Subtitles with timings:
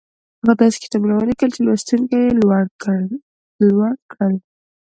[0.41, 2.37] هغه داسې کتابونه وليکل چې لوستونکي يې
[3.69, 4.35] لوړ کړل.